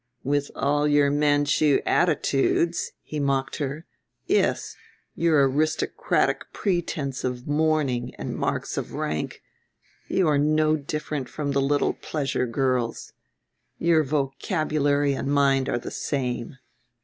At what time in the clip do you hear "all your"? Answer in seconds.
0.55-1.11